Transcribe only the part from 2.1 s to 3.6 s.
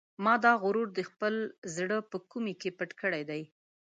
په کومې کې پټ کړی دی.